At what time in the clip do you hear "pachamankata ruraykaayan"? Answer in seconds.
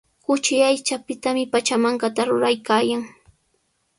1.51-3.03